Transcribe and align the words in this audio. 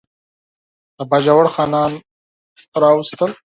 د 0.97 0.99
باجوړ 1.09 1.45
خانان 1.55 1.91
راوستل. 2.81 3.31